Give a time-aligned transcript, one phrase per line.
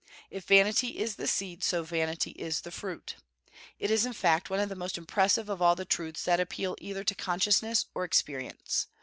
[0.31, 3.17] If vanity is the seed, so vanity is the fruit.
[3.77, 6.75] It is, in fact, one of the most impressive of all the truths that appeal
[6.79, 8.87] either to consciousness or experience.